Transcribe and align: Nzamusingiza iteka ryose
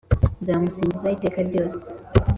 Nzamusingiza 0.43 1.07
iteka 1.15 1.39
ryose 1.49 1.83